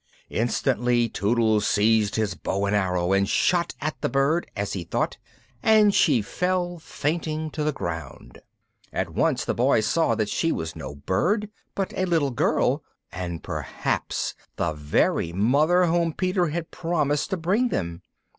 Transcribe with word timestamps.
Instantly, 0.31 1.07
Tootles 1.07 1.67
seized 1.67 2.15
his 2.15 2.33
bow 2.33 2.65
and 2.65 2.75
arrow, 2.75 3.13
and 3.13 3.29
shot 3.29 3.75
at 3.79 4.01
the 4.01 4.09
bird, 4.09 4.49
as 4.55 4.73
he 4.73 4.83
thought, 4.83 5.19
and 5.61 5.93
she 5.93 6.23
fell 6.23 6.79
fainting 6.79 7.51
to 7.51 7.63
the 7.63 7.71
ground. 7.71 8.39
At 8.91 9.11
once 9.11 9.45
the 9.45 9.53
Boys 9.53 9.85
saw 9.85 10.15
that 10.15 10.27
she 10.27 10.51
was 10.51 10.75
no 10.75 10.95
bird, 10.95 11.51
but 11.75 11.93
a 11.95 12.05
little 12.05 12.31
girl, 12.31 12.81
and 13.11 13.43
perhaps 13.43 14.33
the 14.55 14.73
very 14.73 15.31
mother 15.33 15.85
whom 15.85 16.13
Peter 16.13 16.47
had 16.47 16.71
promised 16.71 17.29
to 17.29 17.37
bring 17.37 17.67
them. 17.67 18.01